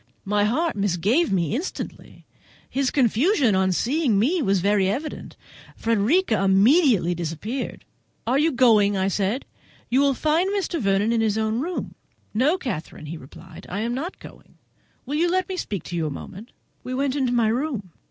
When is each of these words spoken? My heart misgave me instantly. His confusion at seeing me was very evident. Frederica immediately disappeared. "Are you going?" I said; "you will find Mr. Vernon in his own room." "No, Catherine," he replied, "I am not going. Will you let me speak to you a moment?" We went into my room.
My 0.25 0.45
heart 0.45 0.75
misgave 0.75 1.31
me 1.31 1.53
instantly. 1.55 2.25
His 2.67 2.89
confusion 2.89 3.55
at 3.55 3.73
seeing 3.75 4.17
me 4.17 4.41
was 4.41 4.59
very 4.59 4.89
evident. 4.89 5.37
Frederica 5.75 6.41
immediately 6.43 7.13
disappeared. 7.13 7.85
"Are 8.25 8.39
you 8.39 8.51
going?" 8.51 8.97
I 8.97 9.07
said; 9.07 9.45
"you 9.91 9.99
will 10.01 10.15
find 10.15 10.49
Mr. 10.49 10.81
Vernon 10.81 11.11
in 11.11 11.21
his 11.21 11.37
own 11.37 11.59
room." 11.59 11.93
"No, 12.33 12.57
Catherine," 12.57 13.05
he 13.05 13.17
replied, 13.17 13.67
"I 13.69 13.81
am 13.81 13.93
not 13.93 14.17
going. 14.17 14.57
Will 15.05 15.13
you 15.17 15.29
let 15.29 15.47
me 15.47 15.55
speak 15.55 15.83
to 15.83 15.95
you 15.95 16.07
a 16.07 16.09
moment?" 16.09 16.49
We 16.83 16.95
went 16.95 17.15
into 17.15 17.31
my 17.31 17.49
room. 17.49 17.91